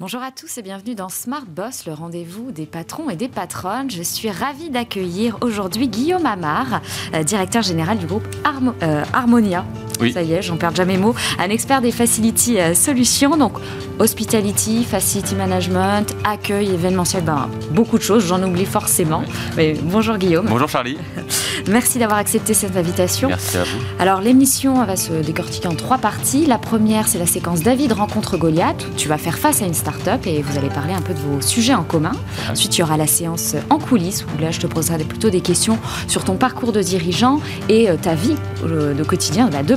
[0.00, 3.90] Bonjour à tous et bienvenue dans Smart Boss, le rendez-vous des patrons et des patronnes.
[3.90, 6.80] Je suis ravie d'accueillir aujourd'hui Guillaume Amar,
[7.14, 8.26] euh, directeur général du groupe
[8.82, 9.64] euh, Harmonia.
[10.00, 10.12] Oui.
[10.12, 11.14] Ça y est, j'en perds jamais mots.
[11.38, 13.52] Un expert des Facility euh, Solutions, donc
[13.98, 19.22] hospitality, facility management, accueil, événementiel, ben, beaucoup de choses, j'en oublie forcément.
[19.56, 20.46] Mais bonjour Guillaume.
[20.48, 20.96] Bonjour Charlie.
[21.68, 23.28] Merci d'avoir accepté cette invitation.
[23.28, 23.78] Merci à vous.
[23.98, 26.46] Alors l'émission va se décortiquer en trois parties.
[26.46, 28.86] La première, c'est la séquence David rencontre Goliath.
[28.96, 31.42] tu vas faire face à une start-up et vous allez parler un peu de vos
[31.42, 32.12] sujets en commun.
[32.50, 35.42] Ensuite, il y aura la séance en coulisses où là, je te poserai plutôt des
[35.42, 39.74] questions sur ton parcours de dirigeant et euh, ta vie euh, de quotidien de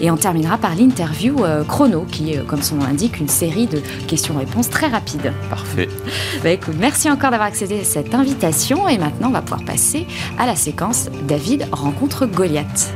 [0.00, 3.66] Et on terminera par l'interview euh, chrono, qui est, comme son nom l'indique, une série
[3.66, 5.32] de questions-réponses très rapides.
[5.50, 5.88] Parfait.
[6.42, 8.88] Bah, écoute, merci encore d'avoir accepté cette invitation.
[8.88, 10.06] Et maintenant, on va pouvoir passer
[10.38, 12.92] à la séquence David rencontre Goliath.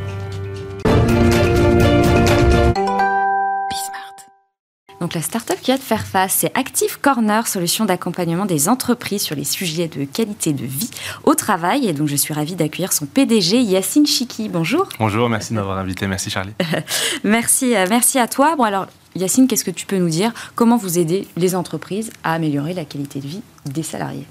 [5.02, 9.22] Donc la start-up qui va te faire face, c'est Active Corner, solution d'accompagnement des entreprises
[9.22, 10.90] sur les sujets de qualité de vie
[11.24, 11.88] au travail.
[11.88, 14.48] Et donc je suis ravie d'accueillir son PDG Yacine Chiki.
[14.48, 14.88] Bonjour.
[15.00, 16.06] Bonjour, merci de m'avoir invité.
[16.06, 16.52] Merci Charlie.
[17.24, 18.54] merci, euh, merci à toi.
[18.54, 18.86] Bon alors
[19.16, 20.32] Yacine, qu'est-ce que tu peux nous dire?
[20.54, 24.28] Comment vous aidez les entreprises à améliorer la qualité de vie des salariés?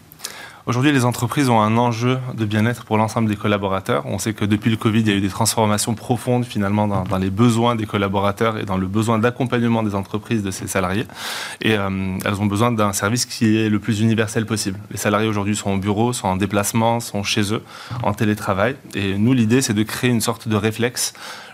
[0.68, 4.04] Aujourd'hui, les entreprises ont un enjeu de bien-être pour l'ensemble des collaborateurs.
[4.06, 7.18] On sait que depuis le Covid, il y a eu des transformations profondes finalement dans,
[7.18, 11.08] les besoins des collaborateurs et dans le besoin d'accompagnement des entreprises de ces salariés.
[11.62, 14.78] Et euh, elles ont besoin d'un service qui est le plus universel possible.
[14.92, 17.64] Les salariés aujourd'hui sont au bureau, sont en déplacement, sont chez eux,
[18.04, 18.76] en télétravail.
[18.94, 21.14] Et nous, l'idée, c'est de créer une sorte de réflexe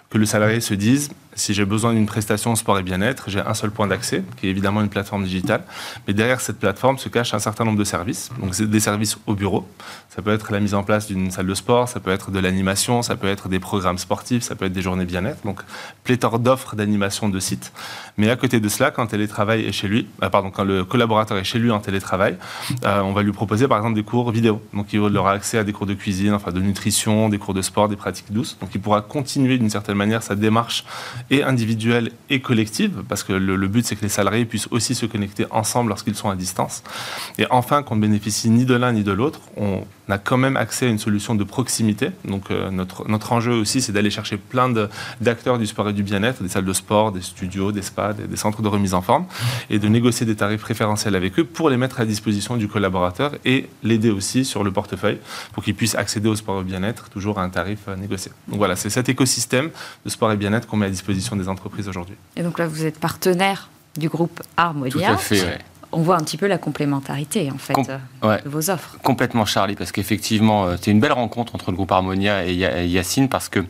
[0.10, 3.54] que le salarié se dise si j'ai besoin d'une prestation sport et bien-être, j'ai un
[3.54, 5.64] seul point d'accès, qui est évidemment une plateforme digitale.
[6.08, 8.30] Mais derrière cette plateforme se cache un certain nombre de services.
[8.42, 9.68] Donc, des services au bureau.
[10.10, 12.40] Ça peut être la mise en place d'une salle de sport, ça peut être de
[12.40, 15.46] l'animation, ça peut être des programmes sportifs, ça peut être des journées bien-être.
[15.46, 15.62] Donc,
[16.04, 17.72] pléthore d'offres d'animation de sites.
[18.18, 21.44] Mais à côté de cela, quand télétravail est chez lui, pardon, quand le collaborateur est
[21.44, 22.38] chez lui en télétravail,
[22.84, 24.62] euh, on va lui proposer par exemple des cours vidéo.
[24.74, 27.62] Donc, il aura accès à des cours de cuisine, enfin de nutrition, des cours de
[27.62, 28.58] sport, des pratiques douces.
[28.60, 30.84] Donc, il pourra continuer d'une certaine manière sa démarche
[31.30, 35.06] et individuelle et collective, parce que le, but c'est que les salariés puissent aussi se
[35.06, 36.84] connecter ensemble lorsqu'ils sont à distance.
[37.38, 39.42] Et enfin, qu'on ne bénéficie ni de l'un ni de l'autre,
[40.10, 42.12] a quand même accès à une solution de proximité.
[42.26, 44.72] Donc euh, notre, notre enjeu aussi, c'est d'aller chercher plein
[45.22, 48.38] d'acteurs du sport et du bien-être, des salles de sport, des studios, des spas, des,
[48.38, 49.26] centres de remise en forme,
[49.70, 53.34] et de négocier des tarifs préférentiels avec eux pour les mettre à disposition du collaborateur
[53.46, 55.20] et l'aider aussi sur le portefeuille
[55.54, 58.32] pour qu'il puisse accéder au sport et au bien-être toujours à un tarif euh, négocié.
[58.48, 59.70] Donc voilà, c'est cet écosystème
[60.06, 62.16] de sport et bien-être qu'on met à disposition des entreprises aujourd'hui.
[62.36, 64.92] Et donc là, vous êtes partenaire du groupe Harmonia.
[64.92, 65.60] Tout à fait,
[65.92, 67.76] on voit un petit peu la complémentarité en fait
[68.24, 68.98] euh, de vos offres.
[69.04, 73.30] Complètement Charlie, parce qu'effectivement, euh, c'est une belle rencontre entre le groupe Harmonia et Yacine,
[73.30, 73.66] parce que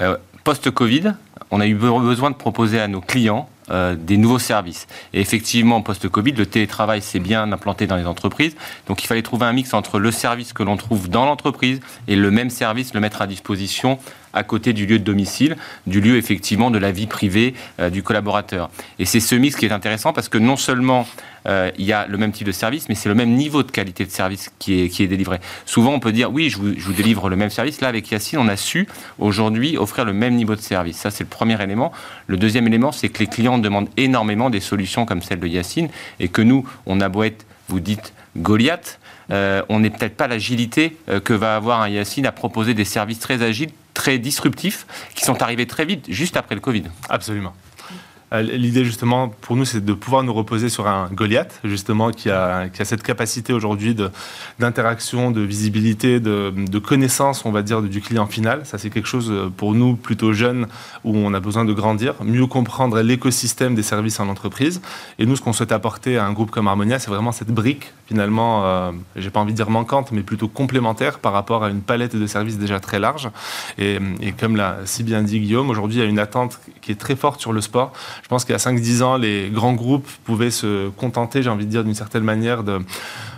[0.00, 1.14] euh, post-Covid,
[1.50, 3.48] on a eu besoin de proposer à nos clients
[3.96, 4.86] des nouveaux services.
[5.14, 8.54] Et effectivement, post-Covid, le télétravail s'est bien implanté dans les entreprises.
[8.86, 12.16] Donc il fallait trouver un mix entre le service que l'on trouve dans l'entreprise et
[12.16, 13.98] le même service, le mettre à disposition
[14.32, 15.56] à côté du lieu de domicile,
[15.86, 18.70] du lieu effectivement de la vie privée euh, du collaborateur.
[18.98, 21.06] Et c'est ce mix qui est intéressant parce que non seulement
[21.46, 23.70] euh, il y a le même type de service, mais c'est le même niveau de
[23.70, 25.38] qualité de service qui est, qui est délivré.
[25.66, 27.80] Souvent, on peut dire, oui, je vous, je vous délivre le même service.
[27.80, 28.86] Là, avec Yacine, on a su
[29.18, 30.96] aujourd'hui offrir le même niveau de service.
[30.96, 31.92] Ça, c'est le premier élément.
[32.26, 35.88] Le deuxième élément, c'est que les clients demandent énormément des solutions comme celle de Yacine
[36.20, 38.98] et que nous, on a beau être, vous dites, Goliath,
[39.30, 43.18] euh, on n'est peut-être pas l'agilité que va avoir un Yacine à proposer des services
[43.18, 46.84] très agiles très disruptifs qui sont arrivés très vite, juste après le Covid.
[47.08, 47.54] Absolument.
[48.32, 52.30] Euh, l'idée, justement, pour nous, c'est de pouvoir nous reposer sur un Goliath, justement, qui
[52.30, 53.94] a, qui a cette capacité aujourd'hui
[54.58, 58.62] d'interaction, de, visibilité, de, de, connaissance, on va dire, du client final.
[58.64, 60.66] Ça, c'est quelque chose, euh, pour nous, plutôt jeune,
[61.04, 64.80] où on a besoin de grandir, mieux comprendre l'écosystème des services en entreprise.
[65.18, 67.92] Et nous, ce qu'on souhaite apporter à un groupe comme Harmonia, c'est vraiment cette brique,
[68.06, 71.82] finalement, euh, j'ai pas envie de dire manquante, mais plutôt complémentaire par rapport à une
[71.82, 73.30] palette de services déjà très large.
[73.78, 76.92] Et, et comme l'a si bien dit Guillaume, aujourd'hui, il y a une attente qui
[76.92, 77.92] est très forte sur le sport.
[78.22, 81.66] Je pense qu'il y a 5-10 ans, les grands groupes pouvaient se contenter, j'ai envie
[81.66, 82.62] de dire d'une certaine manière,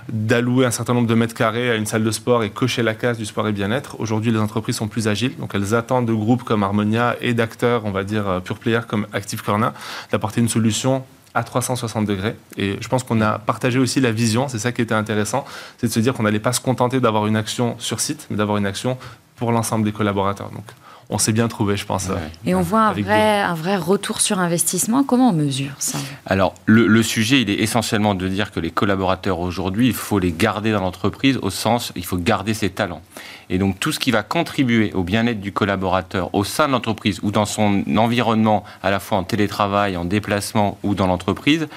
[0.08, 2.94] d'allouer un certain nombre de mètres carrés à une salle de sport et cocher la
[2.94, 3.98] case du sport et bien-être.
[3.98, 7.84] Aujourd'hui, les entreprises sont plus agiles, donc elles attendent de groupes comme Harmonia et d'acteurs,
[7.84, 9.72] on va dire, euh, pure players comme Active Corner,
[10.12, 11.02] d'apporter une solution
[11.34, 12.36] à 360 degrés.
[12.56, 15.44] Et je pense qu'on a partagé aussi la vision, c'est ça qui était intéressant,
[15.78, 18.36] c'est de se dire qu'on n'allait pas se contenter d'avoir une action sur site, mais
[18.36, 18.96] d'avoir une action
[19.36, 20.50] pour l'ensemble des collaborateurs.
[21.10, 22.08] On s'est bien trouvé, je pense.
[22.46, 25.04] Et on voit un vrai, un vrai retour sur investissement.
[25.04, 28.70] Comment on mesure ça Alors, le, le, sujet, il est essentiellement de dire que les
[28.70, 33.02] collaborateurs aujourd'hui, il faut les garder dans l'entreprise au sens, il faut garder ses talents.
[33.50, 37.20] Et donc, tout ce qui va contribuer au bien-être du collaborateur au sein de l'entreprise
[37.22, 41.68] ou dans son environnement, à la fois en télétravail, en déplacement ou dans l'entreprise,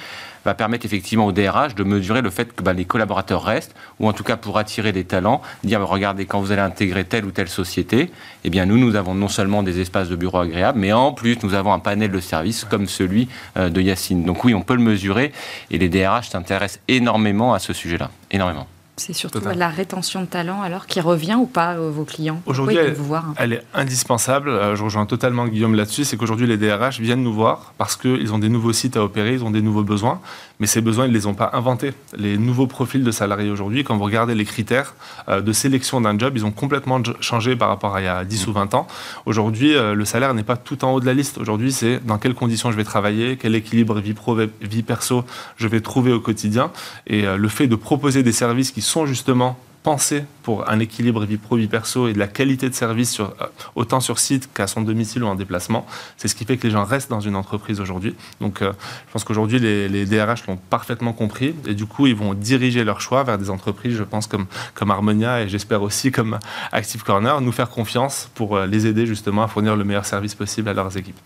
[0.48, 4.08] va permettre effectivement au DRH de mesurer le fait que bah, les collaborateurs restent, ou
[4.08, 7.30] en tout cas pour attirer des talents, dire regardez, quand vous allez intégrer telle ou
[7.30, 8.10] telle société,
[8.44, 11.36] eh bien nous, nous avons non seulement des espaces de bureau agréables, mais en plus,
[11.42, 14.24] nous avons un panel de services comme celui euh, de Yacine.
[14.24, 15.32] Donc oui, on peut le mesurer,
[15.70, 18.66] et les DRH s'intéressent énormément à ce sujet-là, énormément.
[18.98, 22.42] C'est surtout la rétention de talent alors qui revient ou pas euh, vos clients?
[22.46, 22.96] Aujourd'hui, elle,
[23.36, 24.50] elle, est indispensable.
[24.50, 26.04] Euh, je rejoins totalement Guillaume là-dessus.
[26.04, 29.34] C'est qu'aujourd'hui, les DRH viennent nous voir parce qu'ils ont des nouveaux sites à opérer,
[29.34, 30.20] ils ont des nouveaux besoins
[30.60, 31.92] mais ces besoins, ils ne les ont pas inventés.
[32.16, 34.94] Les nouveaux profils de salariés aujourd'hui, quand vous regardez les critères
[35.28, 38.24] euh, de sélection d'un job, ils ont complètement changé par rapport à il y a
[38.24, 38.86] 10 ou 20 ans.
[39.26, 41.38] Aujourd'hui, euh, le salaire n'est pas tout en haut de la liste.
[41.38, 45.24] Aujourd'hui, c'est dans quelles conditions je vais travailler, quel équilibre vie pro, vie perso
[45.56, 46.70] je vais trouver au quotidien.
[47.06, 51.24] Et euh, le fait de proposer des services qui sont justement penser pour un équilibre
[51.24, 54.48] vie pro, vie perso et de la qualité de service sur, euh, autant sur site
[54.52, 55.86] qu'à son domicile ou en déplacement.
[56.16, 58.14] C'est ce qui fait que les gens restent dans une entreprise aujourd'hui.
[58.40, 58.72] Donc euh,
[59.06, 63.00] je pense qu'aujourd'hui les, DRH l'ont parfaitement compris et du coup ils vont diriger leur
[63.00, 66.38] choix vers des entreprises, je pense, comme, comme Harmonia et j'espère aussi comme
[66.72, 70.34] Active Corner, nous faire confiance pour euh, les aider justement à fournir le meilleur service
[70.34, 71.18] possible à leurs équipes.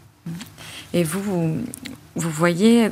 [0.94, 1.58] Et vous,
[2.14, 2.90] vous voyez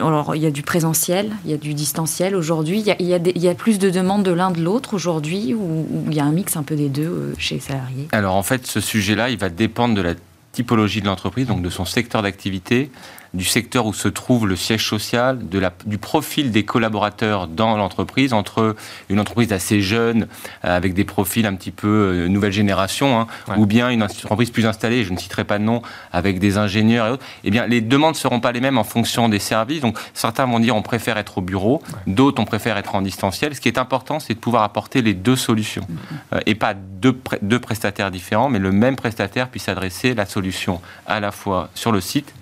[0.00, 2.84] alors, il y a du présentiel, il y a du distanciel aujourd'hui.
[2.98, 6.24] Il, y a, plus de demandes de l'un de l'autre aujourd'hui ou, il y a
[6.24, 8.08] un mix un peu des deux euh, chez les salariés?
[8.12, 10.14] Alors, en fait, ce sujet-là, il va dépendre de la
[10.52, 12.90] typologie de l'entreprise, donc de son secteur d'activité,
[13.38, 17.76] du secteur où se trouve le siège social, de la, du profil des collaborateurs dans
[17.76, 18.76] l'entreprise, entre
[19.08, 20.26] une entreprise assez jeune,
[20.64, 23.26] euh, avec des profils un petit peu euh, nouvelle génération, hein,
[23.56, 25.82] ou bien une entreprise plus installée, je ne citerai pas de nom,
[26.12, 28.84] avec des ingénieurs et autres, eh bien, les demandes ne seront pas les mêmes en
[28.84, 29.80] fonction des services.
[29.80, 33.54] Donc, certains vont dire on préfère être au bureau, d'autres on préfère être en distanciel.
[33.54, 36.34] Ce qui est important, c'est de pouvoir apporter les deux solutions, mm-hmm.
[36.34, 40.80] euh, et pas deux, deux prestataires différents, mais le même prestataire puisse adresser la solution
[41.06, 42.34] à la fois sur le site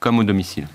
[0.00, 0.66] comme au domicile.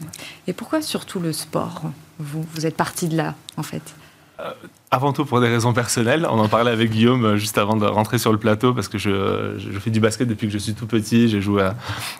[0.47, 1.81] Et pourquoi surtout le sport
[2.19, 3.95] vous, vous êtes parti de là, en fait?
[4.39, 4.51] Euh,
[4.89, 6.27] avant tout pour des raisons personnelles.
[6.29, 8.97] On en parlait avec Guillaume euh, juste avant de rentrer sur le plateau parce que
[8.97, 11.29] je, je fais du basket depuis que je suis tout petit.
[11.29, 11.69] J'ai joué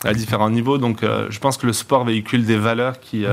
[0.04, 0.78] à, différents niveaux.
[0.78, 3.26] Donc euh, je pense que le sport véhicule des valeurs qui,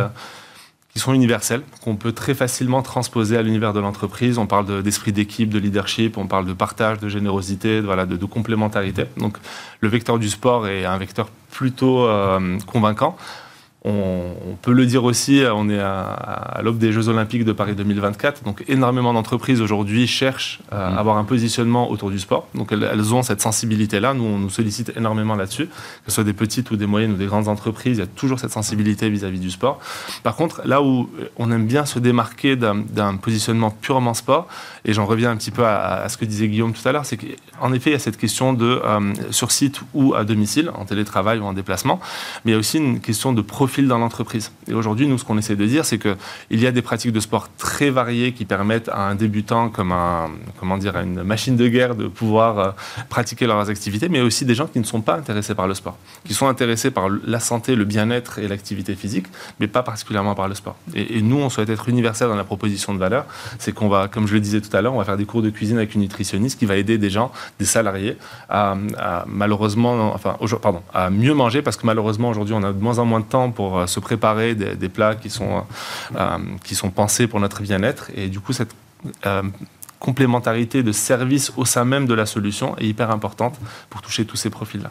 [0.93, 4.39] qui sont universelles, qu'on peut très facilement transposer à l'univers de l'entreprise.
[4.39, 8.17] On parle d'esprit d'équipe, de leadership, on parle de partage, de générosité, de, voilà, de,
[8.17, 9.05] de, complémentarité.
[9.19, 9.37] Donc
[9.81, 12.09] le vecteur du sport est un vecteur plutôt
[12.67, 13.17] convaincant.
[13.83, 18.43] On, peut le dire aussi, on est à, l'aube des Jeux Olympiques de Paris 2024,
[18.45, 20.99] donc énormément d'entreprises aujourd'hui cherchent à mm.
[20.99, 22.47] avoir un positionnement autour du sport.
[22.55, 24.13] Donc elles, ont cette sensibilité-là.
[24.13, 25.73] Nous, on nous sollicite énormément là-dessus, que
[26.09, 28.39] ce soit des petites ou des moyennes ou des grandes entreprises, il y a toujours
[28.39, 29.81] cette sensibilité vis-à-vis du sport.
[30.23, 34.47] Par contre, là où on aime bien se démarquer d'un positionnement purement sport,
[34.85, 37.17] et j'en reviens un petit peu à, ce que disait Guillaume tout à l'heure, c'est
[37.17, 40.85] qu'en effet, il y a cette question de euh, sur site ou à domicile, en
[40.85, 41.99] télétravail ou en déplacement,
[42.45, 44.53] mais il y a aussi une question de profil dans l'entreprise.
[44.69, 46.17] Et aujourd'hui, nous, ce qu'on essaie de dire, c'est qu'il
[46.61, 50.31] y a des pratiques de sport très variées qui permettent à un débutant, comme un,
[50.59, 52.71] comment dire, une machine de guerre, de pouvoir euh,
[53.09, 55.97] pratiquer leurs activités, mais aussi des gens qui ne sont pas intéressés par le sport,
[56.25, 59.27] qui sont intéressés par la santé, le bien-être et l'activité physique,
[59.59, 60.77] mais pas particulièrement par le sport.
[60.95, 63.27] Et, nous, on souhaite être universel dans la proposition de valeur.
[63.59, 65.43] C'est qu'on va, comme je le disais tout à l'heure, on va faire des cours
[65.43, 68.17] de cuisine avec une nutritionniste qui va aider des gens, des salariés,
[68.49, 68.77] à,
[69.27, 73.05] malheureusement, enfin, pardon, à mieux manger parce que malheureusement aujourd'hui, on a de moins en
[73.05, 75.65] moins de temps pour euh, se préparer des, plats qui sont,
[76.17, 78.11] euh, qui sont pensés pour notre bien-être.
[78.15, 78.75] Et du coup, cette
[79.27, 79.43] euh,
[79.99, 83.59] complémentarité de service au sein même de la solution est hyper importante
[83.91, 84.91] pour toucher tous ces profils-là.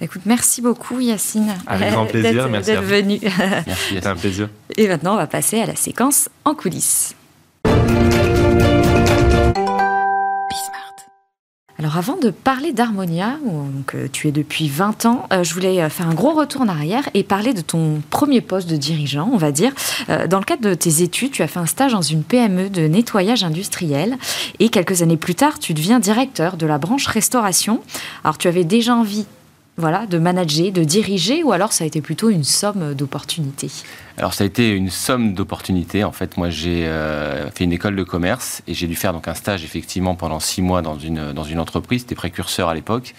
[0.00, 1.54] Écoute, merci beaucoup Yacine.
[1.66, 3.18] Avec grand plaisir, merci d'être venu.
[3.66, 4.48] Merci, c'était un plaisir.
[4.76, 7.14] Et maintenant, on va passer à la séquence en coulisses.
[11.86, 13.62] Alors avant de parler d'Harmonia, où
[13.94, 16.66] euh, tu es depuis 20 ans, euh, je voulais euh, faire un gros retour en
[16.66, 19.72] arrière et parler de ton premier poste de dirigeant, on va dire.
[20.28, 22.88] dans le cadre de tes études, tu as fait un stage dans une PME de
[22.88, 24.18] nettoyage industriel
[24.58, 27.80] et quelques années plus tard, tu deviens directeur de la branche restauration.
[28.24, 29.24] Alors tu avais déjà envie
[29.78, 33.70] voilà, de manager, de diriger, ou alors ça a été plutôt une somme d'opportunités
[34.16, 36.02] Alors ça a été une somme d'opportunités.
[36.02, 39.28] En fait, moi j'ai euh, fait une école de commerce et j'ai dû faire donc
[39.28, 43.14] un stage effectivement pendant six mois dans une, dans une entreprise, c'était précurseur à l'époque.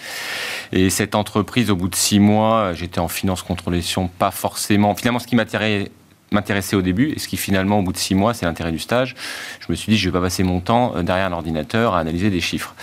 [0.72, 4.96] Et cette entreprise, au bout de six mois, j'étais en finance contrôlation, pas forcément.
[4.96, 5.92] Finalement, ce qui m'attirait
[6.32, 8.80] m'intéressait au début, et ce qui finalement, au bout de six mois, c'est l'intérêt du
[8.80, 9.16] stage.
[9.60, 12.00] Je me suis dit, je vais pas passer mon temps euh, derrière un ordinateur à
[12.00, 12.76] analyser des chiffres.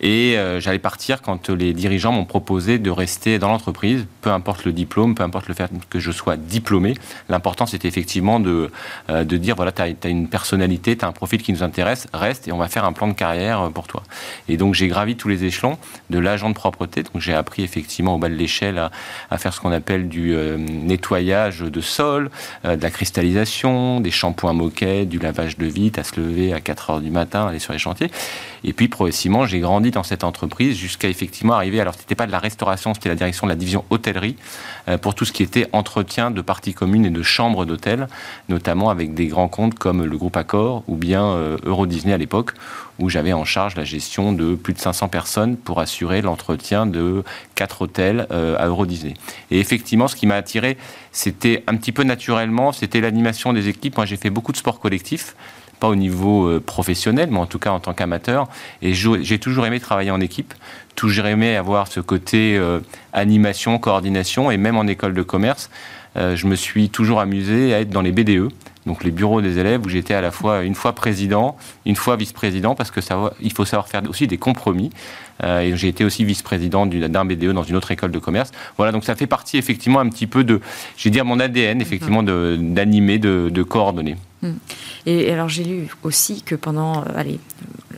[0.00, 4.64] Et euh, j'allais partir quand les dirigeants m'ont proposé de rester dans l'entreprise, peu importe
[4.64, 6.94] le diplôme, peu importe le fait que je sois diplômé.
[7.28, 8.70] L'important, c'était effectivement de,
[9.08, 12.06] euh, de dire, voilà, tu as, une personnalité, tu as un profil qui nous intéresse,
[12.12, 14.02] reste et on va faire un plan de carrière pour toi.
[14.48, 15.78] Et donc, j'ai gravi tous les échelons
[16.10, 17.02] de l'agent de propreté.
[17.02, 18.90] Donc, j'ai appris effectivement au bas de l'échelle
[19.30, 22.30] à, faire ce qu'on appelle du nettoyage de sol,
[22.64, 27.00] de cristallisation, des shampoings moquets, du lavage de vitres, à se lever à 4 heures
[27.00, 28.10] du matin, aller sur les chantiers.
[28.64, 31.80] Et puis progressivement, j'ai grandi dans cette entreprise jusqu'à effectivement arriver.
[31.80, 34.36] Alors, c'était pas de la restauration, c'était la direction de la division hôtellerie
[34.88, 38.08] euh, pour tout ce qui était entretien de parties communes et de chambres d'hôtel,
[38.48, 42.18] notamment avec des grands comptes comme le groupe Accor ou bien euh, Euro Disney à
[42.18, 42.52] l'époque,
[43.00, 47.24] où j'avais en charge la gestion de plus de 500 personnes pour assurer l'entretien de
[47.54, 49.14] quatre hôtels euh, à Euro Disney.
[49.50, 50.76] Et effectivement, ce qui m'a attiré,
[51.12, 53.96] c'était un petit peu naturellement, c'était l'animation des équipes.
[53.96, 55.34] Moi, j'ai fait beaucoup de sport collectif
[55.80, 58.48] pas au niveau euh, professionnel, mais en tout cas en tant qu'amateur.
[58.82, 60.54] Et j'ai toujours aimé travailler en équipe,
[60.94, 62.80] toujours aimé avoir ce côté euh,
[63.12, 65.70] animation, coordination, et même en école de commerce,
[66.16, 68.50] je me suis toujours amusé à être dans les BDE
[68.86, 72.16] donc les bureaux des élèves, où j'étais à la fois une fois président, une fois
[72.16, 74.90] vice-président, parce que ça, il faut savoir faire aussi des compromis.
[75.42, 78.50] Euh, et j'ai été aussi vice-président d'un BDE dans une autre école de commerce.
[78.76, 80.60] Voilà, donc ça fait partie effectivement un petit peu de,
[80.96, 84.16] j'ai dire mon ADN, effectivement, d'animer, de, de, coordonner.
[84.42, 84.54] Hmm.
[85.06, 87.38] Et alors j'ai lu aussi que pendant, euh, allez,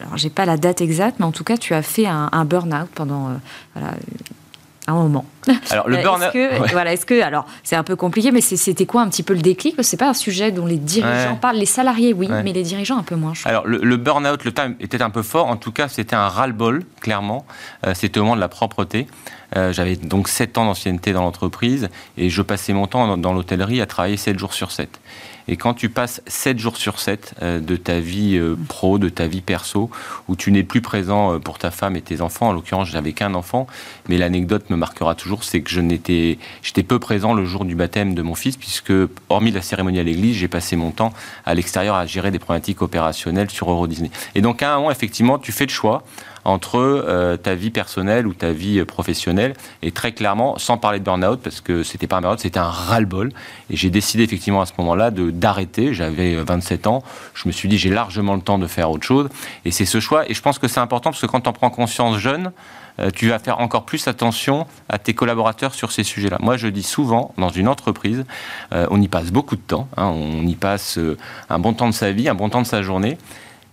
[0.00, 2.45] alors j'ai pas la date exacte, mais en tout cas tu as fait un, un
[2.45, 3.35] burn-out pendant euh,
[3.75, 3.95] voilà,
[4.88, 5.25] un moment.
[5.71, 9.03] Alors le burn Est-ce voilà, est-ce que alors c'est un peu compliqué, mais c'était quoi
[9.03, 9.75] un petit peu le déclic?
[9.81, 13.03] C'est pas un sujet dont les dirigeants parlent, les salariés oui, mais les dirigeants un
[13.03, 13.33] peu moins.
[13.45, 15.47] Alors le, le burn-out, le time était un peu fort.
[15.47, 17.45] En tout cas, c'était un ras-le-bol, clairement.
[17.87, 19.07] Euh, c'était au moment de la propreté.
[19.57, 23.33] Euh, j'avais donc 7 ans d'ancienneté dans l'entreprise et je passais mon temps dans, dans
[23.35, 24.99] l'hôtellerie à travailler 7 jours sur 7.
[25.49, 29.09] Et quand tu passes 7 jours sur 7 euh, de ta vie euh, pro, de
[29.09, 29.91] ta vie perso,
[30.29, 33.13] où tu n'es plus présent euh, pour ta femme et tes enfants, en l'occurrence, j'avais
[33.13, 33.67] qu'un enfant,
[34.09, 37.75] mais l'anecdote me marquera toujours, c'est que je n'étais, j'étais peu présent le jour du
[37.75, 38.93] baptême de mon fils, puisque,
[39.29, 41.12] hormis la cérémonie à l'église, j'ai passé mon temps
[41.45, 44.11] à l'extérieur à gérer des problématiques opérationnelles sur Euro Disney.
[44.35, 46.03] Et donc, à un moment, effectivement, tu fais le choix
[46.45, 49.55] entre euh, ta vie personnelle ou ta vie professionnelle.
[49.83, 52.69] Et très clairement, sans parler de burn-out, parce que c'était pas un burn-out, c'était un
[52.69, 53.31] ras-le-bol.
[53.71, 55.95] Et j'ai décidé effectivement à ce moment-là de d'arrêter.
[55.95, 57.03] J'avais 27 ans.
[57.35, 59.29] Je me suis dit, j'ai largement le temps de faire autre chose.
[59.65, 60.29] Et c'est ce choix.
[60.29, 62.82] Et je pense que c'est important parce que quand on prend conscience jeune, euh,
[63.15, 66.39] tu vas faire encore plus attention à tes collaborateurs sur ces sujets-là.
[66.41, 68.25] Moi, je dis souvent, dans une entreprise,
[68.73, 70.99] euh, on y passe beaucoup de temps, hein, on y passe
[71.49, 73.19] un bon temps de sa vie, un bon temps de sa journée,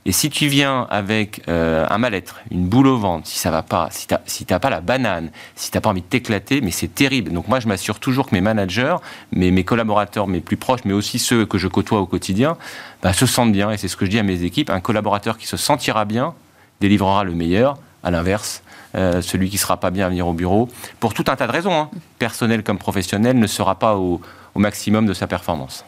[0.06, 3.64] et si tu viens avec euh, un mal-être, une boule au ventre, si ça va
[3.64, 6.72] pas, si tu si pas la banane, si tu n'as pas envie de t'éclater, mais
[6.72, 7.32] c'est terrible.
[7.32, 8.96] Donc moi, je m'assure toujours que mes managers,
[9.34, 12.58] mes, mes collaborateurs, mes plus proches, mais aussi ceux que je côtoie au quotidien,
[13.04, 13.72] bah, se sentent bien.
[13.72, 14.70] Et c'est ce que je dis à mes équipes.
[14.70, 16.34] Un collaborateur qui se sentira bien
[16.80, 17.78] délivrera le meilleur.
[18.02, 18.64] À l'inverse,
[18.96, 20.70] euh, celui qui sera pas bien à venir au bureau,
[21.00, 24.22] pour tout un tas de raisons, hein, personnelles comme professionnelles, ne sera pas au,
[24.56, 25.86] au maximum de sa performance.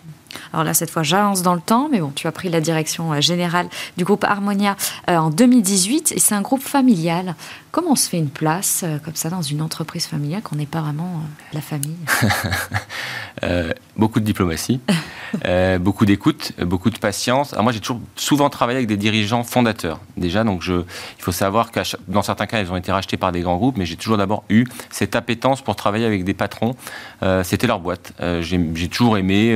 [0.54, 3.14] Alors là, cette fois, j'avance dans le temps, mais bon, tu as pris la direction
[3.14, 3.68] euh, générale
[3.98, 4.76] du groupe Harmonia
[5.10, 7.36] euh, en 2018, et c'est un groupe familial.
[7.72, 10.66] Comment on se fait une place euh, comme ça dans une entreprise familiale qu'on n'est
[10.66, 11.22] pas vraiment
[11.54, 11.96] la famille
[13.98, 14.80] Beaucoup de diplomatie,
[15.80, 17.54] beaucoup d'écoute, beaucoup de patience.
[17.54, 20.00] Alors moi, j'ai toujours souvent travaillé avec des dirigeants fondateurs.
[20.18, 23.32] Déjà, donc je, il faut savoir que dans certains cas, ils ont été rachetés par
[23.32, 26.76] des grands groupes, mais j'ai toujours d'abord eu cette appétence pour travailler avec des patrons.
[27.44, 28.14] C'était leur boîte.
[28.42, 29.56] j'ai toujours aimé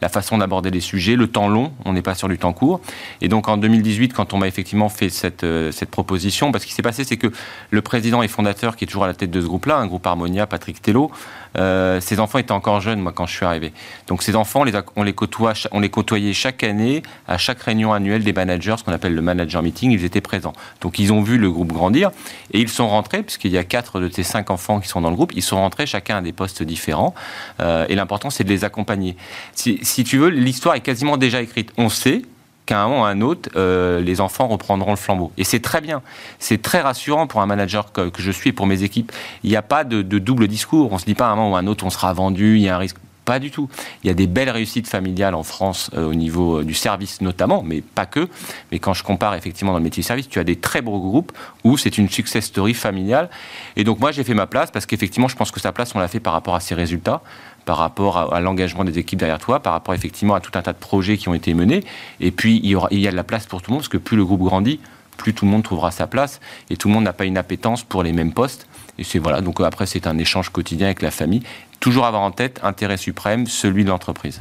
[0.00, 2.80] la façon d'aborder les sujets, le temps long, on n'est pas sur du temps court.
[3.20, 6.74] Et donc en 2018, quand on m'a effectivement fait cette, euh, cette proposition, parce qu'il
[6.74, 7.32] s'est passé, c'est que
[7.70, 10.06] le président et fondateur, qui est toujours à la tête de ce groupe-là, un groupe
[10.06, 11.10] Harmonia, Patrick Tello,
[11.58, 13.72] euh, ses enfants étaient encore jeunes, moi, quand je suis arrivé.
[14.06, 15.52] Donc ces enfants, on les, on les, côtoie,
[15.90, 19.90] côtoyait chaque année, à chaque réunion annuelle des managers, ce qu'on appelle le manager meeting,
[19.90, 20.54] ils étaient présents.
[20.80, 22.10] Donc ils ont vu le groupe grandir,
[22.52, 25.10] et ils sont rentrés, puisqu'il y a quatre de ces cinq enfants qui sont dans
[25.10, 27.14] le groupe, ils sont rentrés chacun à des postes différents,
[27.60, 29.16] euh, et l'important, c'est de les accompagner.
[29.54, 31.72] Si tu veux, l'histoire est quasiment déjà écrite.
[31.76, 32.22] On sait
[32.66, 35.32] qu'à un moment ou à un autre, euh, les enfants reprendront le flambeau.
[35.36, 36.02] Et c'est très bien.
[36.38, 39.12] C'est très rassurant pour un manager que, je suis et pour mes équipes.
[39.42, 40.90] Il n'y a pas de, double discours.
[40.92, 42.56] On ne se dit pas à un moment ou à un autre, on sera vendu,
[42.56, 42.98] il y a un risque.
[43.24, 43.68] Pas du tout.
[44.02, 47.20] Il y a des belles réussites familiales en France euh, au niveau euh, du service
[47.20, 48.28] notamment, mais pas que.
[48.72, 50.98] Mais quand je compare effectivement dans le métier du service, tu as des très beaux
[50.98, 53.30] groupes où c'est une success story familiale.
[53.76, 56.00] Et donc moi j'ai fait ma place parce qu'effectivement je pense que sa place on
[56.00, 57.22] l'a fait par rapport à ses résultats
[57.64, 60.72] par rapport à, l'engagement des équipes derrière toi, par rapport effectivement à tout un tas
[60.72, 61.84] de projets qui ont été menés.
[62.20, 63.88] Et puis, il y, il y a de la place pour tout le monde, parce
[63.88, 64.80] que plus le groupe grandit,
[65.16, 67.84] plus tout le monde trouvera sa place, et tout le monde n'a pas une appétence
[67.84, 68.66] pour les mêmes postes.
[68.98, 71.42] Et c'est voilà, donc après, c'est un échange quotidien avec la famille.
[71.80, 74.40] Toujours avoir en tête intérêt suprême, celui de l'entreprise.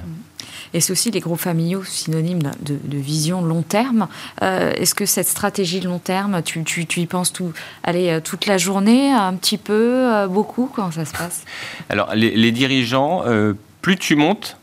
[0.74, 4.08] Et c'est aussi les groupes familiaux synonymes de, vision long terme.
[4.41, 7.51] Euh, est-ce que cette stratégie long terme, tu, y penses tout,
[7.84, 10.70] allez, toute la journée, un petit peu, beaucoup?
[10.74, 11.43] Comment ça se passe?
[11.89, 13.24] Alors, les, dirigeants,
[13.81, 14.58] plus tu montes,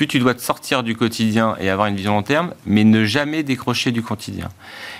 [0.00, 3.04] plus tu dois te sortir du quotidien et avoir une vision long terme, mais ne
[3.04, 4.48] jamais décrocher du quotidien.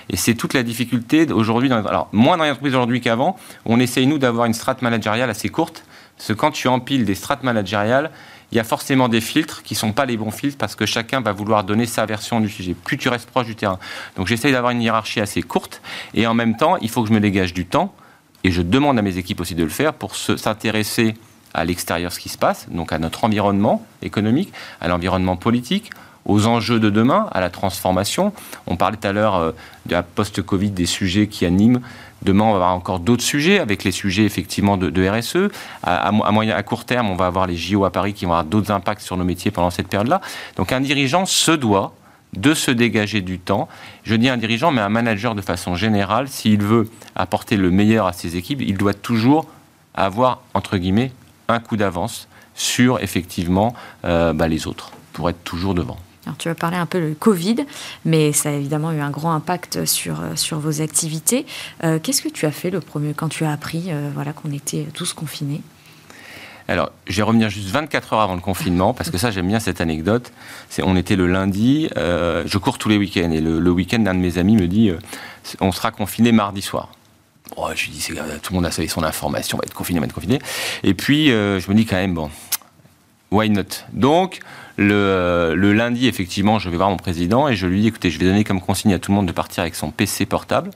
[0.09, 1.73] Et c'est toute la difficulté aujourd'hui.
[1.73, 5.49] Alors, moins dans les entreprises aujourd'hui qu'avant, on essaye, nous, d'avoir une strate managériale assez
[5.49, 5.85] courte.
[6.17, 8.11] Parce que quand tu empiles des strates managériales,
[8.51, 10.85] il y a forcément des filtres qui ne sont pas les bons filtres parce que
[10.85, 12.75] chacun va vouloir donner sa version du sujet.
[12.75, 13.79] Plus tu restes proche du terrain.
[14.17, 15.81] Donc j'essaye d'avoir une hiérarchie assez courte
[16.13, 17.91] et en même temps, il faut que je me dégage du temps
[18.43, 21.15] et je demande à mes équipes aussi de le faire pour s'intéresser
[21.53, 25.91] à l'extérieur ce qui se passe, donc à notre environnement économique, à l'environnement politique,
[26.25, 28.33] aux enjeux de demain, à la transformation.
[28.67, 29.51] On parlait tout à l'heure euh,
[29.87, 31.81] de la post-Covid, des sujets qui animent.
[32.21, 35.51] Demain, on va avoir encore d'autres sujets, avec les sujets effectivement de, RSE.
[35.81, 38.43] À, moyen, à court terme, on va avoir les JO à Paris qui vont avoir
[38.43, 40.21] d'autres impacts sur nos métiers pendant cette période-là.
[40.55, 41.93] Donc un dirigeant se doit
[42.33, 43.67] de se dégager du temps.
[44.03, 48.05] Je dis un dirigeant, mais un manager de façon générale, s'il veut apporter le meilleur
[48.05, 49.47] à ses équipes, il doit toujours
[49.95, 51.11] avoir, entre guillemets,
[51.51, 53.73] un coup d'avance sur effectivement
[54.05, 55.97] euh, bah, les autres pour être toujours devant.
[56.25, 57.65] Alors, tu vas parler un peu du Covid,
[58.05, 61.47] mais ça a évidemment eu un grand impact sur, euh, sur vos activités.
[61.83, 64.87] Euh, qu'est-ce que tu as fait le premier quand tu as appris voilà, qu'on était
[64.93, 65.61] tous confinés?
[66.67, 69.59] Alors, je vais revenir juste 24 heures avant le confinement, parce que ça, j'aime bien
[69.59, 70.31] cette anecdote.
[70.69, 74.13] C'est, on était le lundi, je cours tous les week-ends, et le, le week-end, un
[74.13, 74.91] de mes amis me dit,
[75.59, 76.89] on sera confiné mardi soir.
[77.57, 78.07] Oh, je dis,
[78.41, 80.39] tout le monde a son information, on va être confiné, on va être confiné.
[80.83, 82.29] Et puis, euh, je me dis quand même, bon,
[83.29, 83.63] why not?
[83.91, 84.39] Donc,
[84.79, 88.19] euh, le, lundi, effectivement, je vais voir mon président et je lui dis, écoutez, je
[88.19, 90.71] vais donner comme consigne à tout le monde de partir avec son PC portable.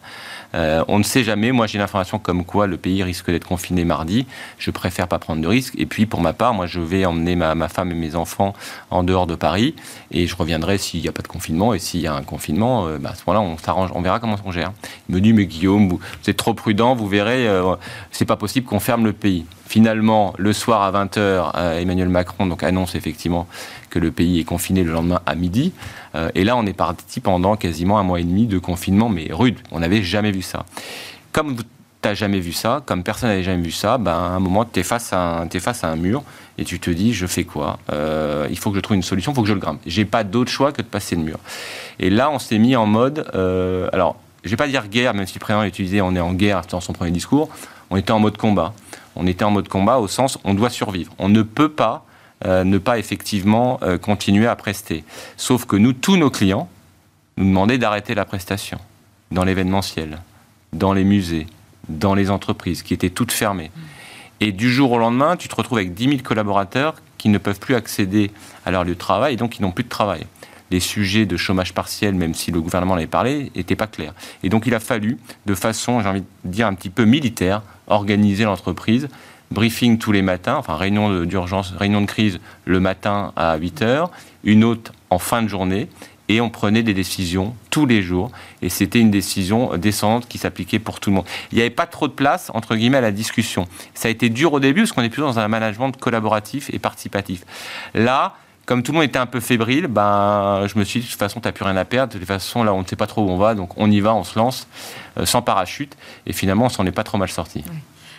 [0.56, 1.52] Euh, on ne sait jamais.
[1.52, 4.26] Moi, j'ai l'information comme quoi le pays risque d'être confiné mardi.
[4.58, 5.74] Je préfère pas prendre de risques.
[5.78, 8.54] Et puis, pour ma part, moi, je vais emmener ma, femme et mes enfants
[8.90, 9.76] en dehors de Paris.
[10.12, 11.74] Et je reviendrai s'il n'y a pas de confinement.
[11.74, 13.92] Et s'il y a un confinement, euh, bah, à ce moment-là, on s'arrange.
[13.94, 14.72] On verra comment on gère.
[15.10, 16.96] Il me dit, mais Guillaume, vous, êtes trop prudent.
[16.96, 17.76] Vous verrez, euh,
[18.12, 19.46] c'est pas possible qu'on ferme le pays.
[19.68, 23.48] Finalement, le soir à 20h, Emmanuel Macron donc, annonce effectivement
[23.90, 25.74] que le pays est confiné le lendemain à midi.
[26.16, 29.28] Euh, et là, on est parti pendant quasiment un mois et demi de confinement, mais
[29.32, 29.60] rude.
[29.72, 30.66] On n'avait jamais vu ça.
[31.32, 31.64] Comme tu
[32.04, 34.80] n'as jamais vu ça, comme personne n'avait jamais vu ça, ben, à un moment, tu
[34.80, 36.24] es, face à un, face à un mur
[36.58, 37.80] et tu te dis, je fais quoi?
[37.92, 39.82] Euh, Il faut que je trouve une solution, il faut que je le grimpe.
[39.86, 41.40] J'ai pas d'autre choix que de passer le mur.
[42.00, 45.26] Et là, on s'est mis en mode, euh, alors, je vais pas dire guerre, même
[45.26, 47.50] si président utilisé, on est en guerre dans son premier discours,
[47.90, 48.74] on était en mode combat.
[49.16, 51.14] On était en mode combat au sens, on doit survivre.
[51.20, 52.06] On ne peut pas
[52.44, 55.04] ne pas effectivement euh, continuer à prester.
[55.38, 56.70] Sauf que nous, tous nos clients,
[57.38, 58.80] nous demandaient d'arrêter la prestation
[59.32, 60.20] dans l'événementiel,
[60.74, 61.48] dans les musées,
[61.90, 63.72] dans les entreprises qui étaient toutes fermées.
[64.42, 67.60] Et du jour au lendemain, tu te retrouves avec 10 000 collaborateurs qui ne peuvent
[67.60, 68.32] plus accéder
[68.66, 70.26] à leur lieu de travail et donc qui n'ont plus de travail.
[70.72, 74.14] Les sujets de chômage partiel, même si le gouvernement en avait parlé, n'étaient pas clairs.
[74.44, 77.62] Et donc il a fallu, de façon, j'ai envie de dire, un petit peu militaire,
[77.88, 79.08] organiser l'entreprise
[79.52, 84.12] briefing tous les matins, enfin réunion d'urgence, réunion de crise le matin à 8 heures,
[84.44, 85.88] une autre en fin de journée,
[86.28, 88.32] et on prenait des décisions tous les jours,
[88.62, 91.26] et c'était une décision descendante qui s'appliquait pour tout le monde.
[91.52, 93.68] Il n'y avait pas trop de place, entre guillemets, à la discussion.
[93.94, 96.80] Ça a été dur au début, parce qu'on est plutôt dans un management collaboratif et
[96.80, 97.44] participatif.
[97.94, 101.12] Là, comme tout le monde était un peu fébrile, ben, je me suis dit, de
[101.12, 102.14] toute façon, tu n'as plus rien à perdre.
[102.14, 104.00] De toute façon, là, on ne sait pas trop où on va, donc on y
[104.00, 104.68] va, on se lance,
[105.20, 105.96] euh, sans parachute.
[106.26, 107.64] Et finalement, on s'en est pas trop mal sorti.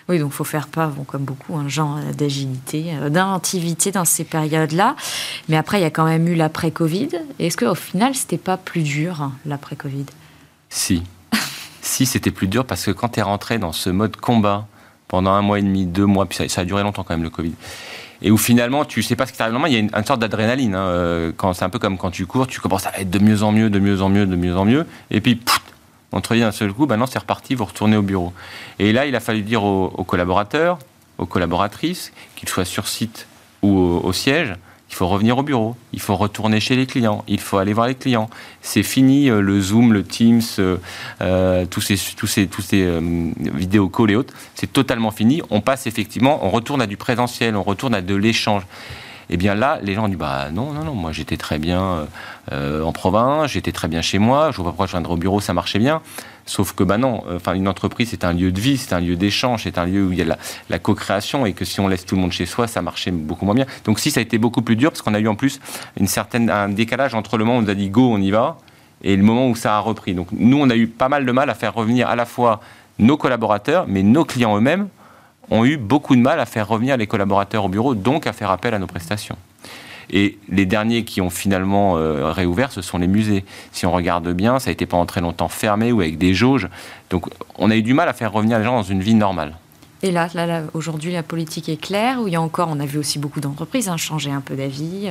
[0.09, 4.95] Donc il faut faire pas, comme beaucoup, un genre d'agilité, euh, d'inventivité dans ces périodes-là.
[5.49, 7.09] Mais après, il y a quand même eu l'après-Covid.
[7.39, 10.07] Est-ce qu'au final, c'était pas plus dur, hein, l'après-Covid?
[10.69, 11.03] Si.
[11.83, 14.67] si, c'était plus dur parce que quand tu es rentré dans ce mode combat
[15.09, 17.31] pendant un mois et demi, deux mois, puis ça, a duré longtemps quand même le
[17.31, 17.55] Covid,
[18.23, 19.53] et où finalement tu sais pas ce qui t'arrive.
[19.53, 20.75] Normalement, il y a une, sorte d'adrénaline.
[20.75, 23.43] Hein, euh, c'est un peu comme quand tu cours, tu commences à être de mieux
[23.43, 25.41] en mieux, de mieux en mieux, de mieux en mieux, et puis
[26.13, 28.33] on te d'un seul coup, maintenant c'est reparti, vous retournez au bureau.
[28.79, 30.79] Et là, il a fallu dire aux, collaborateurs,
[31.19, 33.27] aux collaboratrices, qu'ils soient sur site
[33.63, 34.55] ou au, siège,
[34.89, 37.89] il faut revenir au bureau, il faut retourner chez les clients, il faut aller voir
[37.89, 38.31] les clients.
[38.63, 40.77] C'est fini euh, le Zoom, le Teams, euh,
[41.21, 42.73] euh, tous ces, tous
[43.55, 44.35] vidéos calls et autres.
[44.55, 45.43] C'est totalement fini.
[45.51, 48.63] On passe effectivement, on retourne à du présentiel, on retourne à de l'échange.
[49.29, 51.59] Et eh bien là, les gens ont dit bah non, non, non, moi j'étais très
[51.59, 52.05] bien euh,
[52.53, 55.17] euh, en province, j'étais très bien chez moi, je vois pas pourquoi je viendrais au
[55.17, 56.01] bureau, ça marchait bien.
[56.45, 59.17] Sauf que bah non, enfin une entreprise c'est un lieu de vie, c'est un lieu
[59.17, 60.37] d'échange, c'est un lieu où il y a
[60.71, 63.45] la, co-création et que si on laisse tout le monde chez soi, ça marchait beaucoup
[63.45, 63.67] moins bien.
[63.85, 65.59] Donc si ça a été beaucoup plus dur parce qu'on a eu en plus
[65.99, 68.59] une certaine un décalage entre le moment où on a dit go, on y va,
[69.03, 70.15] et le moment où ça a repris.
[70.15, 72.61] Donc nous on a eu pas mal de mal à faire revenir à la fois
[73.01, 74.89] nos collaborateurs, mais nos clients eux-mêmes
[75.51, 78.51] ont eu beaucoup de mal à faire revenir les collaborateurs au bureau, donc à faire
[78.51, 79.37] appel à nos prestations.
[80.11, 81.95] Et les derniers qui ont finalement
[82.33, 83.45] réouvert, ce sont les musées.
[83.73, 86.69] Si on regarde bien, ça a été pendant très longtemps fermé ou avec des jauges.
[87.11, 89.57] Donc on a eu du mal à faire revenir les gens dans une vie normale.
[90.03, 92.87] Et là, là, aujourd'hui, la politique est claire ou il y a encore, on a
[92.87, 95.09] vu aussi beaucoup d'entreprises hein, changer un peu d'avis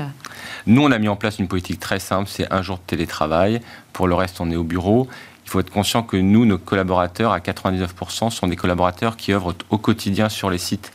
[0.68, 3.62] Nous, on a mis en place une politique très simple, c'est un jour de télétravail.
[3.94, 5.08] Pour le reste, on est au bureau.
[5.46, 9.54] Il faut être conscient que nous, nos collaborateurs, à 99%, sont des collaborateurs qui œuvrent
[9.70, 10.92] au quotidien sur les sites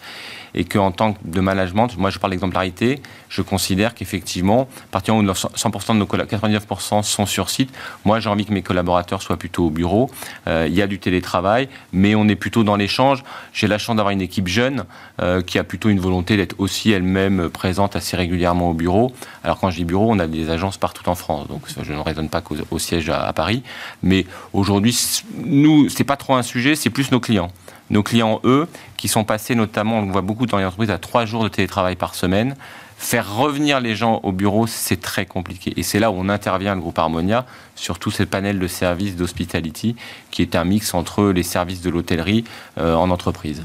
[0.55, 5.15] et qu'en tant que de management, moi je parle d'exemplarité, je considère qu'effectivement, à partir
[5.15, 7.71] où 100% de nos 99% sont sur site,
[8.05, 10.11] moi j'ai envie que mes collaborateurs soient plutôt au bureau.
[10.47, 13.23] Euh, il y a du télétravail, mais on est plutôt dans l'échange.
[13.53, 14.85] J'ai la chance d'avoir une équipe jeune
[15.21, 19.13] euh, qui a plutôt une volonté d'être aussi elle-même présente assez régulièrement au bureau.
[19.45, 22.01] Alors quand je dis bureau, on a des agences partout en France, donc je ne
[22.01, 23.63] raisonne pas qu'au siège à, à Paris.
[24.03, 24.97] Mais aujourd'hui,
[25.45, 27.51] nous, c'est pas trop un sujet, c'est plus nos clients.
[27.91, 30.99] Nos clients, eux, qui sont passés notamment, on le voit beaucoup dans les entreprises, à
[30.99, 32.55] trois jours de télétravail par semaine,
[32.97, 35.73] faire revenir les gens au bureau, c'est très compliqué.
[35.77, 39.17] Et c'est là où on intervient, le groupe Harmonia, sur tout ce panel de services
[39.17, 39.97] d'hospitality,
[40.31, 42.45] qui est un mix entre les services de l'hôtellerie
[42.79, 43.65] euh, en entreprise.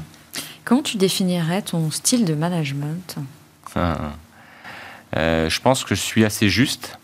[0.64, 3.16] Comment tu définirais ton style de management?
[3.76, 3.98] Ah.
[5.16, 6.98] euh, Je pense que je suis assez juste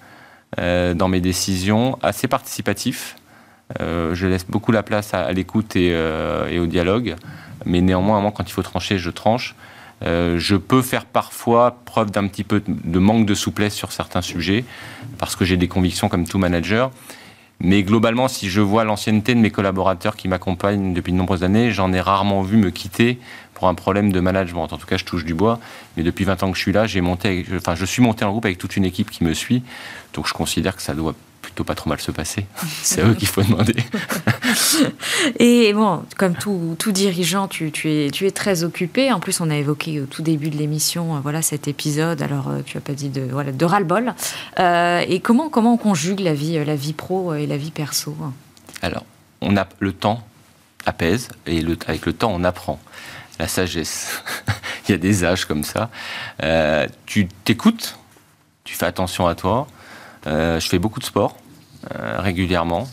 [0.58, 3.16] euh, dans mes décisions, assez participatif.
[3.80, 7.16] Euh, je laisse beaucoup la place à, l'écoute euh, et, au dialogue,
[7.64, 9.54] mais néanmoins, quand il faut trancher, je tranche.
[10.04, 14.22] Euh, je peux faire parfois preuve d'un petit peu de manque de souplesse sur certains
[14.22, 14.64] sujets,
[15.18, 16.90] parce que j'ai des convictions comme tout manager.
[17.60, 21.70] Mais globalement, si je vois l'ancienneté de mes collaborateurs qui m'accompagnent depuis de nombreuses années,
[21.70, 23.20] j'en ai rarement vu me quitter
[23.54, 24.64] pour un problème de management.
[24.72, 25.60] En tout cas, je touche du bois.
[25.96, 28.32] Mais depuis 20 ans que je suis là, j'ai monté, enfin, je suis monté en
[28.32, 29.62] groupe avec toute une équipe qui me suit.
[30.14, 31.14] Donc, je considère que ça doit
[31.52, 32.46] plutôt pas trop mal se passer.
[32.82, 33.76] C'est à eux qu'il faut demander.
[35.38, 39.12] Et bon, comme tout, tout dirigeant, tu, tu, es, tu es très occupé.
[39.12, 42.22] En plus, on a évoqué au tout début de l'émission, euh, voilà cet épisode.
[42.22, 44.14] Alors, euh, tu as pas dit de, voilà, de ras-le-bol.
[44.58, 48.16] Euh, et comment, comment on conjugue la vie, la vie pro et la vie perso
[48.80, 49.04] Alors,
[49.42, 50.26] on a le temps
[50.86, 52.80] apaise et le, avec le temps, on apprend.
[53.38, 54.22] La sagesse.
[54.88, 55.90] Il y a des âges comme ça.
[57.04, 57.98] tu t'écoutes,
[58.64, 59.66] tu fais attention à toi.
[60.26, 61.36] je fais beaucoup de sport.
[61.90, 62.86] Euh, régulièrement.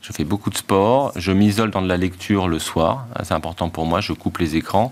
[0.00, 3.68] Je fais beaucoup de sport, je m'isole dans de la lecture le soir, c'est important
[3.68, 4.90] pour moi, je coupe les écrans.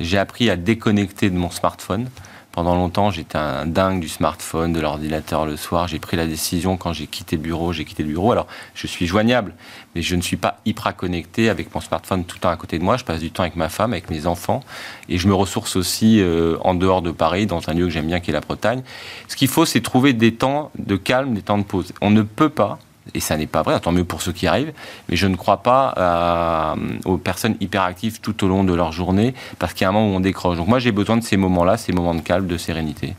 [0.00, 2.08] J'ai appris à déconnecter de mon smartphone.
[2.56, 5.88] Pendant longtemps, j'étais un dingue du smartphone, de l'ordinateur le soir.
[5.88, 8.32] J'ai pris la décision quand j'ai quitté le bureau, j'ai quitté le bureau.
[8.32, 9.52] Alors, je suis joignable,
[9.94, 12.78] mais je ne suis pas hyper connecté avec mon smartphone tout le temps à côté
[12.78, 12.96] de moi.
[12.96, 14.62] Je passe du temps avec ma femme, avec mes enfants,
[15.10, 18.06] et je me ressource aussi euh, en dehors de Paris, dans un lieu que j'aime
[18.06, 18.82] bien, qui est la Bretagne.
[19.28, 21.92] Ce qu'il faut, c'est trouver des temps de calme, des temps de pause.
[22.00, 22.78] On ne peut pas
[23.14, 24.72] et ça n'est pas vrai, tant mieux pour ceux qui arrivent,
[25.08, 29.34] mais je ne crois pas euh, aux personnes hyperactives tout au long de leur journée,
[29.58, 30.56] parce qu'il y a un moment où on décroche.
[30.56, 33.14] Donc moi j'ai besoin de ces moments-là, ces moments de calme, de sérénité.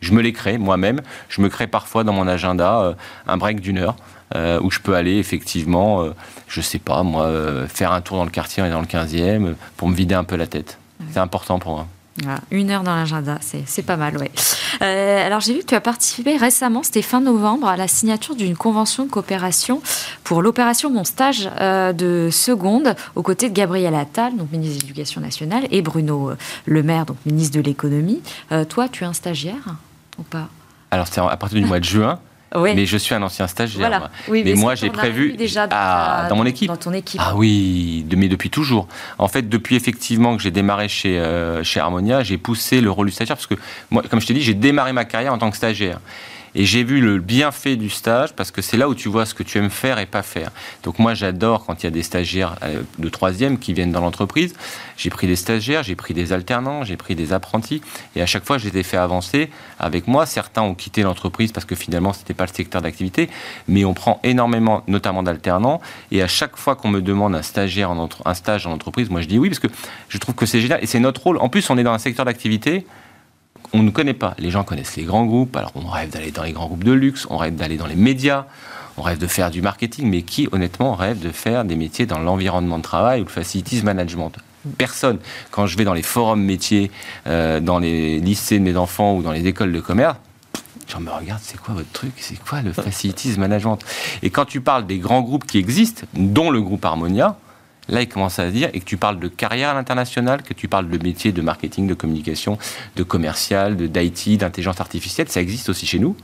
[0.00, 2.94] Je me les crée moi-même, je me crée parfois dans mon agenda euh,
[3.26, 3.96] un break d'une heure,
[4.34, 6.04] euh, où je peux aller effectivement,
[6.48, 7.30] je sais pas moi,
[7.68, 10.36] faire un tour dans le quartier et dans le 15e, pour me vider un peu
[10.36, 10.78] la tête.
[11.12, 11.86] C'est important pour moi
[12.50, 14.30] une heure dans l'agenda, c'est pas mal, ouais.
[14.82, 18.34] Euh, alors j'ai vu que tu as participé récemment, c'était fin novembre, à la signature
[18.34, 19.80] d'une convention de coopération
[20.24, 24.82] pour l'opération Mon Stage euh, de seconde, aux côtés de Gabriel Attal, donc ministre de
[24.82, 28.20] l'Éducation nationale, et Bruno euh, Le Maire, donc ministre de l'Économie.
[28.68, 29.76] toi, tu es un stagiaire
[30.18, 30.48] ou pas?
[30.90, 32.20] Alors c'est à partir du mois de juin.
[32.54, 34.10] Mais je suis un ancien stagiaire.
[34.28, 36.68] mais, moi, j'ai prévu déjà dans mon équipe.
[36.68, 37.20] Dans ton équipe.
[37.22, 38.88] Ah oui, mais depuis toujours.
[39.18, 43.06] En fait, depuis effectivement que j'ai démarré chez euh, chez Harmonia, j'ai poussé le rôle
[43.06, 43.54] du stagiaire parce que
[43.90, 46.00] moi, comme je t'ai dit, j'ai démarré ma carrière en tant que stagiaire.
[46.58, 49.34] Et j'ai vu le bienfait du stage parce que c'est là où tu vois ce
[49.34, 50.50] que tu aimes faire et pas faire.
[50.84, 54.00] Donc moi, j'adore quand il y a des stagiaires euh, de troisième qui viennent dans
[54.00, 54.54] l'entreprise.
[54.96, 57.82] J'ai pris des stagiaires, j'ai pris des alternants, j'ai pris des apprentis.
[58.16, 60.24] Et à chaque fois, je les ai fait avancer avec moi.
[60.24, 63.28] Certains ont quitté l'entreprise parce que finalement, ce n'était pas le secteur d'activité.
[63.68, 65.82] Mais on prend énormément, notamment d'alternants.
[66.10, 69.28] Et à chaque fois qu'on me demande un stagiaire, un stage en entreprise, moi, je
[69.28, 69.68] dis oui parce que
[70.08, 70.82] je trouve que c'est génial.
[70.82, 71.36] Et c'est notre rôle.
[71.36, 72.86] En plus, on est dans un secteur d'activité
[73.72, 74.34] on ne connaît pas.
[74.38, 76.92] Les gens connaissent les grands groupes, alors on rêve d'aller dans les grands groupes de
[76.92, 78.46] luxe, on rêve d'aller dans les médias,
[78.96, 82.18] on rêve de faire du marketing, mais qui honnêtement rêve de faire des métiers dans
[82.18, 84.32] l'environnement de travail ou le facilities management?
[84.78, 85.18] Personne.
[85.50, 86.90] Quand je vais dans les forums métiers,
[87.26, 90.16] euh, dans les lycées de mes enfants ou dans les écoles de commerce,
[90.88, 92.12] je me regarde, c'est quoi votre truc?
[92.16, 93.78] C'est quoi le facilities management?
[94.22, 97.36] Et quand tu parles des grands groupes qui existent, dont le groupe Harmonia,
[97.88, 100.54] Là, il commence à se dire, et que tu parles de carrière à l'international, que
[100.54, 102.58] tu parles de métiers de marketing, de communication,
[102.96, 106.16] de commercial, de d'IT, d'intelligence artificielle, ça existe aussi chez nous.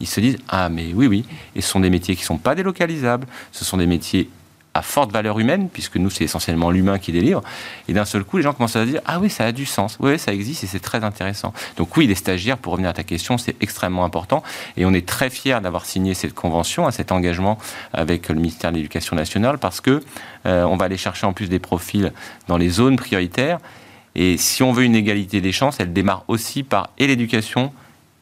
[0.00, 2.38] Ils se disent, ah mais oui, oui, et ce sont des métiers qui ne sont
[2.38, 4.28] pas délocalisables, ce sont des métiers
[4.74, 7.42] à forte valeur humaine, puisque nous, c'est essentiellement l'humain qui délivre.
[7.88, 9.66] Et d'un seul coup, les gens commencent à se dire Ah oui, ça a du
[9.66, 9.98] sens.
[10.00, 11.52] Oui, ça existe et c'est très intéressant.
[11.76, 14.42] Donc, oui, les stagiaires, pour revenir à ta question, c'est extrêmement important.
[14.76, 17.58] Et on est très fiers d'avoir signé cette convention, cet engagement
[17.92, 20.02] avec le ministère de l'Éducation nationale, parce que
[20.46, 22.12] euh, on va aller chercher en plus des profils
[22.48, 23.58] dans les zones prioritaires.
[24.14, 27.72] Et si on veut une égalité des chances, elle démarre aussi par et l'éducation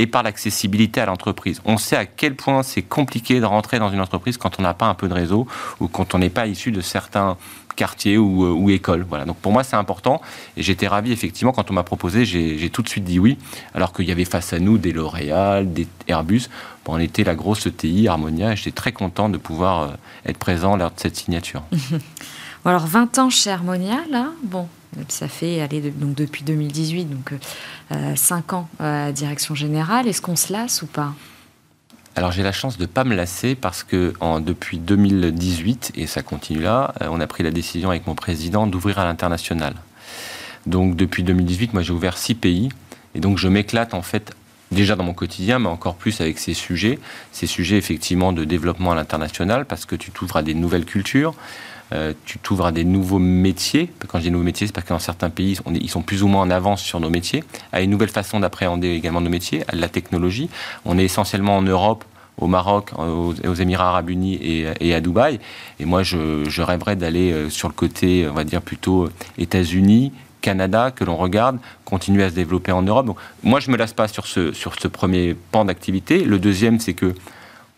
[0.00, 1.60] et par l'accessibilité à l'entreprise.
[1.66, 4.72] On sait à quel point c'est compliqué de rentrer dans une entreprise quand on n'a
[4.72, 5.46] pas un peu de réseau
[5.78, 7.36] ou quand on n'est pas issu de certains
[7.76, 9.04] quartiers ou, euh, écoles.
[9.06, 9.26] Voilà.
[9.26, 10.22] Donc pour moi c'est important
[10.56, 13.36] et j'étais ravi effectivement quand on m'a proposé, j'ai tout de suite dit oui,
[13.74, 16.48] alors qu'il y avait face à nous des L'Oréal, des Airbus.
[16.86, 19.88] Bon, on était la grosse ETI, Harmonia, et j'étais très content de pouvoir euh,
[20.24, 21.62] être présent lors de cette signature.
[22.64, 24.66] alors 20 ans chez Harmonia, là, bon,
[25.09, 27.33] ça fait aller donc depuis 2018, donc
[27.92, 30.09] euh, 5 ans à la direction générale.
[30.09, 31.14] Est-ce qu'on se lasse ou pas?
[32.16, 36.22] Alors j'ai la chance de ne pas me lasser parce que depuis 2018, et ça
[36.22, 39.74] continue là, euh, on a pris la décision avec mon président d'ouvrir à l'international.
[40.66, 42.68] Donc depuis 2018, moi j'ai ouvert six pays
[43.14, 44.35] et donc je m'éclate en fait
[44.72, 46.98] déjà dans mon quotidien, mais encore plus avec ces sujets,
[47.33, 51.35] ces sujets effectivement de développement à l'international parce que tu t'ouvres à des nouvelles cultures,
[51.92, 53.90] euh, tu t'ouvres à des nouveaux métiers.
[54.09, 56.29] Quand je dis nouveaux métiers, c'est parce que dans certains pays, ils sont plus ou
[56.29, 59.74] moins en avance sur nos métiers, à une nouvelle façon d'appréhender également nos métiers, à
[59.74, 60.48] la technologie.
[60.85, 62.05] On est essentiellement en Europe,
[62.38, 64.38] au Maroc, aux, Émirats arabes unis
[64.81, 65.40] et, à Dubaï.
[65.79, 70.12] Et moi, je, rêverais d'aller euh, sur le côté, on va dire plutôt euh, États-Unis,
[70.40, 73.07] Canada, que l'on regarde, continuer à se développer en Europe.
[73.07, 76.24] Donc, moi, je ne me lasse pas sur ce, sur ce premier pan d'activité.
[76.24, 77.14] Le deuxième, c'est que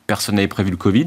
[0.07, 1.07] personne n'avait prévu le Covid.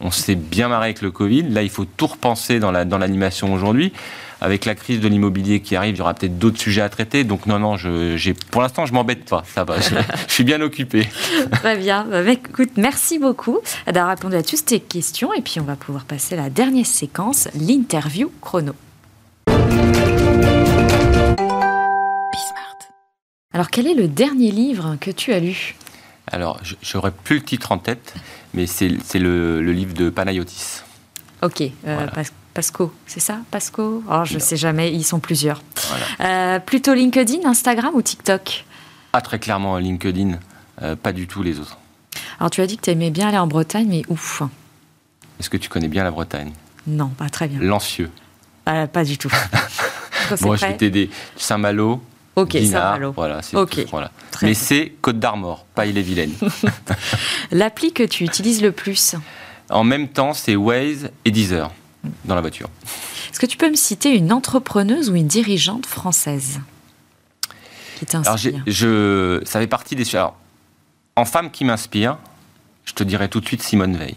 [0.00, 1.42] On s'est bien marré avec le Covid.
[1.42, 3.92] Là, il faut tout repenser dans l'animation dans aujourd'hui.
[4.40, 7.24] Avec la crise de l'immobilier qui arrive, il y aura peut-être d'autres sujets à traiter.
[7.24, 9.42] Donc non, non, je, pour l'instant, je m'embête pas.
[9.52, 9.96] Ça va, je,
[10.28, 11.08] suis bien occupé.
[11.52, 12.04] Très bien.
[12.04, 15.32] Bah, bah, écoute, merci beaucoup d'avoir répondu à toutes tes questions.
[15.34, 18.74] Et puis, on va pouvoir passer à la dernière séquence, l'interview chrono.
[23.52, 25.74] Alors, quel est le dernier livre que tu as lu?
[26.32, 28.14] Alors, j'aurais plus le titre en tête,
[28.54, 28.88] mais c'est
[29.18, 30.82] le, livre de Panayotis.
[31.42, 32.06] Ok, euh,
[32.52, 34.02] Pasco, c'est ça Pasco?
[34.10, 35.62] Oh, Je ne sais jamais, ils sont plusieurs.
[36.20, 38.64] Euh, plutôt LinkedIn, Instagram ou TikTok?
[39.12, 40.38] Ah, très clairement LinkedIn,
[40.82, 41.78] euh, pas du tout les autres.
[42.40, 44.42] Alors, tu as dit que tu aimais bien aller en Bretagne, mais ouf.
[45.38, 46.52] Est-ce que tu connais bien la Bretagne?
[46.86, 47.60] Non, pas très bien.
[47.60, 48.10] Lancieux
[48.64, 49.32] Pas du tout.
[50.42, 51.08] Bon, je vais t'aider.
[51.36, 52.02] Saint-Malo,
[52.38, 53.12] Ok, Saint-Malo.
[53.12, 53.56] Voilà, c'est
[53.90, 54.10] voilà.
[54.42, 56.32] Mais c'est Côte d'Armor, pas Ille-et-Vilaine.
[57.50, 59.16] L'appli que tu utilises le plus
[59.70, 61.70] En même temps, c'est Waze et Deezer
[62.24, 62.68] dans la voiture.
[63.30, 66.60] Est-ce que tu peux me citer une entrepreneuse ou une dirigeante française
[67.98, 70.14] qui t'inspire je, Ça fait partie des...
[70.14, 70.36] Alors,
[71.16, 72.18] en femme qui m'inspire,
[72.84, 74.14] je te dirais tout de suite Simone Veil,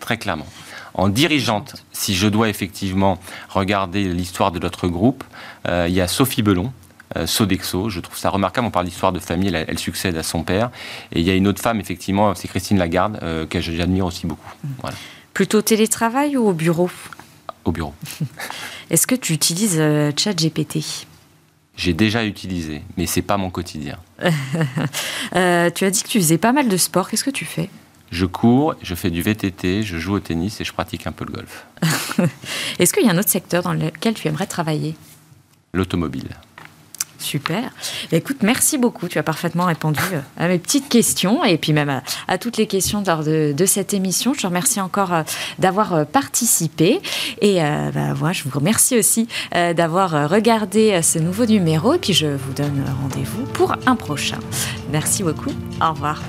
[0.00, 0.46] très clairement.
[0.92, 5.24] En dirigeante, si je dois effectivement regarder l'histoire de notre groupe,
[5.68, 6.72] euh, il y a Sophie Belon,
[7.24, 7.88] Sodexo.
[7.88, 8.66] Je trouve ça remarquable.
[8.66, 9.54] On parle d'histoire de famille.
[9.54, 10.70] Elle, succède à son père.
[11.12, 14.26] Et il y a une autre femme, effectivement, c'est Christine Lagarde, euh, que j'admire aussi
[14.26, 14.52] beaucoup.
[14.64, 14.88] Mmh.
[15.34, 16.90] Plutôt télétravail ou au bureau
[17.64, 17.94] Au bureau.
[18.90, 21.06] Est-ce que tu utilises euh, ChatGPT?
[21.76, 23.98] J'ai déjà utilisé, mais c'est pas mon quotidien.
[25.34, 27.10] Euh, tu as dit que tu faisais pas mal de sport.
[27.10, 27.68] Qu'est-ce que tu fais?
[28.10, 31.24] Je cours, je fais du VTT, je joue au tennis et je pratique un peu
[31.24, 31.66] le golf.
[32.78, 34.94] Est-ce qu'il y a un autre secteur dans lequel tu aimerais travailler?
[35.74, 36.28] L'automobile.
[37.18, 37.70] Super.
[38.12, 39.08] Écoute, merci beaucoup.
[39.08, 42.66] Tu as parfaitement répondu euh, à mes petites questions et puis même à, toutes les
[42.66, 44.34] questions lors de, cette émission.
[44.34, 45.22] Je te remercie encore euh,
[45.58, 47.00] d'avoir euh, participé.
[47.40, 51.94] Et bah, voilà, je vous remercie aussi d'avoir regardé ce nouveau numéro.
[51.94, 54.38] Et puis je vous donne rendez-vous pour un prochain.
[54.90, 55.52] Merci beaucoup.
[55.80, 56.20] Au revoir.